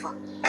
[0.00, 0.40] بخطوة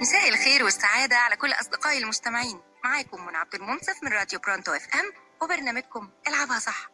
[0.00, 2.60] مساء الخير والسعادة على كل أصدقائي المستمعين.
[2.84, 5.12] معاكم من عبد المنصف من راديو برونتو إف إم
[5.42, 6.90] وبرنامجكم العبها صح.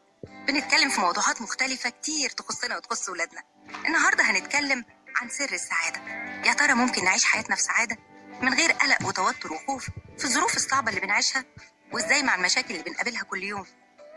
[0.49, 3.43] بنتكلم في موضوعات مختلفة كتير تخصنا وتخص ولادنا.
[3.87, 4.85] النهاردة هنتكلم
[5.17, 6.01] عن سر السعادة.
[6.49, 7.97] يا ترى ممكن نعيش حياتنا في سعادة
[8.43, 9.89] من غير قلق وتوتر وخوف؟
[10.21, 11.45] في الظروف الصعبة اللي بنعيشها
[11.93, 13.67] وإزاي مع المشاكل اللي بنقابلها كل يوم.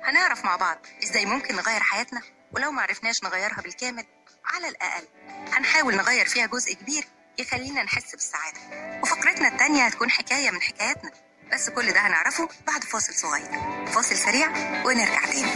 [0.03, 2.21] هنعرف مع بعض إزاي ممكن نغير حياتنا
[2.51, 4.05] ولو معرفناش نغيرها بالكامل
[4.45, 5.07] على الأقل
[5.53, 7.03] هنحاول نغير فيها جزء كبير
[7.37, 8.59] يخلينا نحس بالسعادة.
[9.03, 11.11] وفقرتنا التانية هتكون حكاية من حكاياتنا.
[11.53, 13.85] بس كل ده هنعرفه بعد فاصل صغير.
[13.87, 14.47] فاصل سريع
[14.85, 15.51] ونرجع تاني.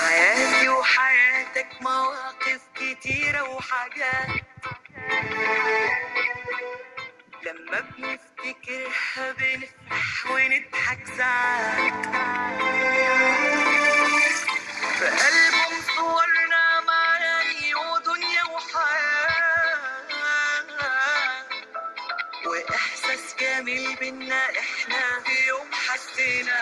[0.00, 4.28] حياتي وحياتك مواقف كتيرة وحاجات.
[7.46, 7.80] لما
[8.70, 12.06] بنفتكرها بنفرح ونضحك ساعات.
[14.98, 20.00] في ألبوم صورنا معاني ودنيا وحياة.
[22.46, 26.60] وإحساس جميل بينا إحنا في يوم الحياة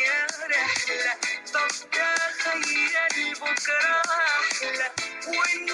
[0.00, 1.14] والدنيا رحلة
[1.54, 4.90] طب تخيل بكرة أحلى
[5.26, 5.66] وإن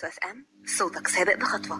[0.00, 0.46] Pronto FM
[0.78, 1.76] صوتك سابق بخطوة.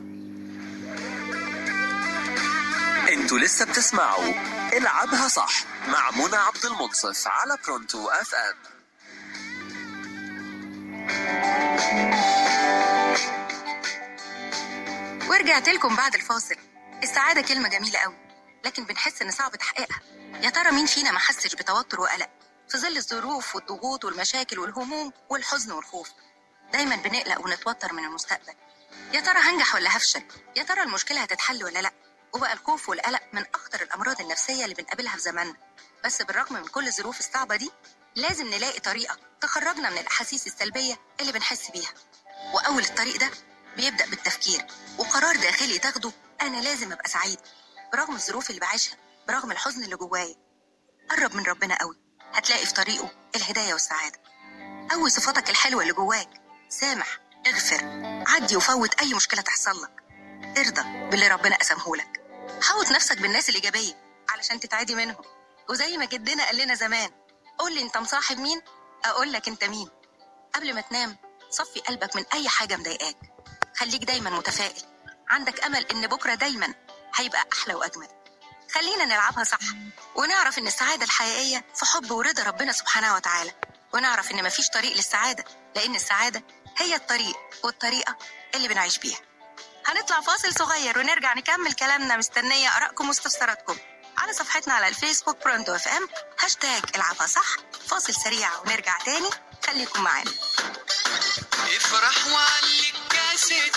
[3.09, 4.33] أنتوا لسه بتسمعوا
[4.73, 8.57] العبها صح مع منى عبد المنصف على Pronto FM
[15.31, 16.57] ورجعت لكم بعد الفاصل.
[17.03, 18.17] السعادة كلمة جميلة قوي
[18.65, 20.01] لكن بنحس إن صعب تحقيقها.
[20.43, 22.31] يا ترى مين فينا ما حسش بتوتر وقلق؟
[22.69, 26.11] في ظل الظروف والضغوط والمشاكل والهموم والحزن والخوف.
[26.73, 28.55] دايما بنقلق ونتوتر من المستقبل.
[29.13, 30.23] يا ترى هنجح ولا هفشل؟
[30.57, 31.93] يا ترى المشكلة هتتحل ولا لأ؟
[32.33, 35.57] وبقى الخوف والقلق من أخطر الأمراض النفسية اللي بنقابلها في زماننا.
[36.05, 37.71] بس بالرغم من كل الظروف الصعبة دي
[38.17, 41.91] لازم نلاقي طريقة تخرجنا من الأحاسيس السلبية اللي بنحس بيها.
[42.55, 43.31] وأول الطريق ده
[43.77, 44.67] بيبدأ بالتفكير
[44.99, 47.39] وقرار داخلي تاخده أنا لازم أبقى سعيد.
[47.93, 48.97] برغم الظروف اللي بعيشها
[49.29, 50.37] برغم الحزن اللي جوايا.
[51.11, 51.97] قرب من ربنا قوي
[52.33, 54.19] هتلاقي في طريقه الهداية والسعادة.
[54.91, 56.29] قوي صفاتك الحلوة اللي جواك.
[56.71, 57.81] سامح اغفر.
[58.29, 59.91] عدي وفوت أي مشكلة تحصل لك.
[60.59, 62.21] ارضى باللي ربنا قسمه لك.
[62.63, 63.95] حوط نفسك بالناس الإيجابية
[64.29, 65.25] علشان تتعدي منهم.
[65.71, 67.11] وزي ما جدنا قال لنا زمان
[67.59, 68.63] قول لي أنت مصاحب مين؟
[69.05, 69.89] أقول لك أنت مين.
[70.55, 71.17] قبل ما تنام
[71.51, 73.17] صفي قلبك من أي حاجة مضايقاك.
[73.77, 74.83] خليك دايما متفائل.
[75.29, 76.75] عندك أمل إن بكرة دايما
[77.15, 78.09] هيبقى أحلى وأجمل.
[78.75, 79.59] خلينا نلعبها صح
[80.17, 83.53] ونعرف إن السعادة الحقيقية في حب ورضا ربنا سبحانه وتعالى.
[83.95, 85.45] ونعرف إن مفيش طريق للسعادة
[85.77, 86.43] لأن السعادة
[86.79, 88.17] هي الطريق والطريقة
[88.55, 89.19] اللي بنعيش بيها.
[89.87, 92.17] هنطلع فاصل صغير ونرجع نكمل كلامنا.
[92.17, 93.79] مستنية آرائكم واستفساراتكم
[94.19, 96.09] على صفحتنا على الفيسبوك Pronto FM
[96.41, 97.57] هاشتاج العبها صح.
[97.89, 99.31] فاصل سريع ونرجع تاني.
[99.67, 100.31] خليكم معانا.
[101.77, 103.77] افرح وعلي الكاسيت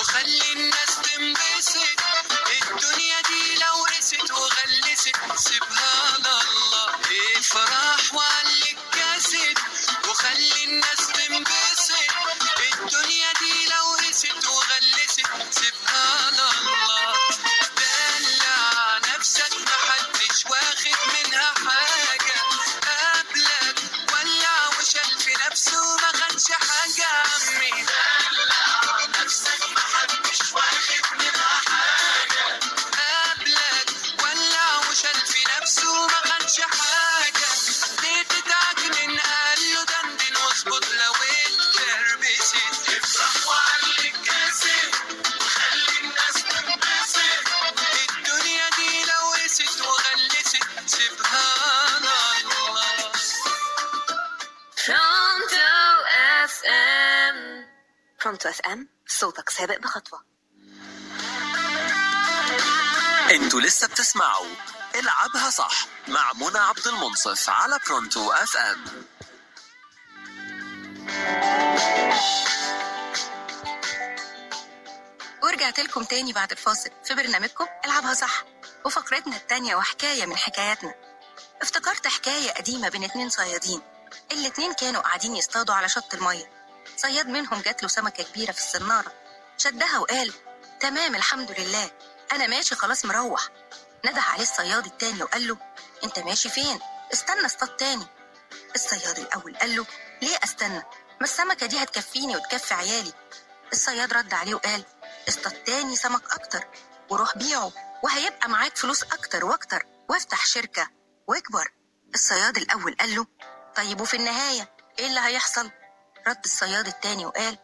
[0.00, 2.02] وخلي الناس تنبسط.
[2.62, 5.71] الدنيا دي لو قست وغلست سيبها
[58.24, 60.24] Pronto FM صوتك سابق بخطوة.
[63.30, 64.46] أنتوا لسه بتسمعوا
[64.94, 68.84] العبها صح مع منى عبد المنصف على Pronto FM
[75.42, 78.44] ورجعت لكم تاني بعد الفاصل في برنامجكم العبها صح
[78.84, 80.94] وفقرتنا التانية وحكاية من حكاياتنا.
[81.62, 83.82] افتكرت حكاية قديمة بين اتنين صيادين.
[84.32, 86.61] الاتنين كانوا قاعدين يصطادوا على شط المية.
[87.02, 89.12] صياد منهم جات له سمكة كبيرة في السنارة
[89.58, 90.32] شدها وقال
[90.80, 91.90] تمام الحمد لله
[92.32, 93.48] أنا ماشي خلاص مروح
[94.04, 95.56] نده عليه الصياد التاني وقال له
[96.04, 96.78] أنت ماشي فين؟
[97.12, 98.06] استنى اصطاد تاني
[98.74, 99.86] الصياد الأول قال له
[100.22, 100.82] ليه أستنى؟
[101.20, 103.12] ما السمكة دي هتكفيني وتكفي عيالي
[103.72, 104.84] الصياد رد عليه وقال
[105.28, 106.66] اصطاد تاني سمك أكتر
[107.10, 107.72] وروح بيعه
[108.02, 110.88] وهيبقى معاك فلوس أكتر وأكتر وافتح شركة
[111.26, 111.72] وأكبر
[112.14, 113.26] الصياد الأول قال له
[113.76, 115.70] طيب وفي النهاية إيه اللي هيحصل؟
[116.28, 117.58] رد الصياد التاني وقال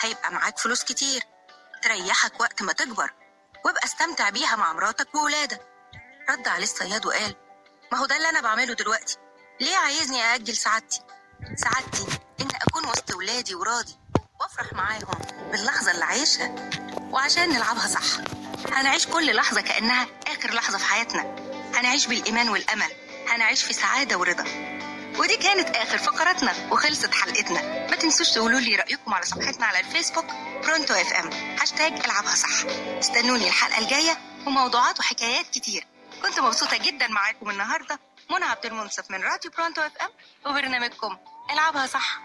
[0.00, 1.22] هيبقى معاك فلوس كتير.
[1.82, 3.10] تريحك وقت ما تكبر
[3.64, 5.60] وابقى استمتع بيها مع مراتك وولادك.
[6.30, 7.36] رد عليه الصياد وقال
[7.92, 9.16] ما هو ده اللي أنا بعمله دلوقتي.
[9.60, 11.00] ليه عايزني أأجل سعادتي؟
[11.56, 12.06] سعادتي
[12.40, 13.96] إن أكون وسط ولادي وراضي
[14.40, 15.18] وأفرح معاهم
[15.52, 16.54] باللحظة اللي عايشها
[17.10, 18.20] وعشان نلعبها صح.
[18.72, 21.22] هنعيش كل لحظة كأنها آخر لحظة في حياتنا.
[21.74, 22.92] هنعيش بالإيمان والأمل.
[23.28, 24.44] هنعيش في سعادة ورضا.
[25.18, 27.62] ودي كانت آخر فقرتنا وخلصت حلقتنا.
[27.90, 30.24] ما تنسوش تقولوا لي رأيكم على صفحتنا على الفيسبوك
[30.64, 31.30] Pronto FM
[31.60, 32.64] hashtag العبها صح.
[32.98, 35.86] استنوني الحلقة الجاية وموضوعات وحكايات كتير.
[36.22, 38.00] كنت مبسوطة جدا معاكم النهاردة
[38.30, 40.10] منى عبد المنصف من راديو Pronto FM
[40.46, 41.16] وبرنامجكم
[41.52, 42.20] العبها صح.